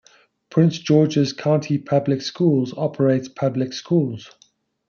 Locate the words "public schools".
1.77-2.73, 3.27-4.31